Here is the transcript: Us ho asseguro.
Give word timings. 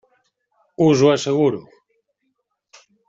Us 0.85 1.03
ho 1.07 1.11
asseguro. 1.17 1.61